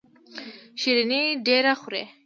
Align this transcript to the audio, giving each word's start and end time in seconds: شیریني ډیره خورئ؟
شیریني 0.81 1.21
ډیره 1.45 1.73
خورئ؟ 1.81 2.03